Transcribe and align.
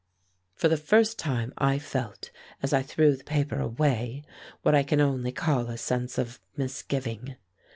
For 0.55 0.67
the 0.67 0.77
first 0.77 1.19
time 1.19 1.53
I 1.59 1.77
felt, 1.77 2.31
as 2.63 2.73
I 2.73 2.81
threw 2.81 3.15
the 3.15 3.23
paper 3.23 3.59
away, 3.59 4.23
what 4.63 4.73
I 4.73 4.81
can 4.81 4.99
only 4.99 5.31
call 5.31 5.67
a 5.67 5.77
sense 5.77 6.17
of 6.17 6.39
misgiving. 6.57 7.35